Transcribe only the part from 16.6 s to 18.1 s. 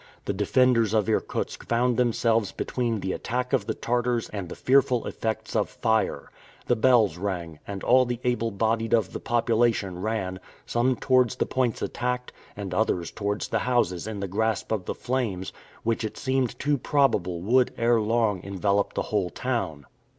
probable would ere